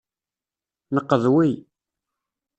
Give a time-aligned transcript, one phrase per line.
[0.95, 1.49] Nqedwi.